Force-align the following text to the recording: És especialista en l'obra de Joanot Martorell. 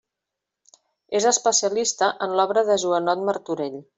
És 1.19 1.27
especialista 1.33 2.09
en 2.27 2.35
l'obra 2.39 2.65
de 2.73 2.81
Joanot 2.87 3.25
Martorell. 3.31 3.81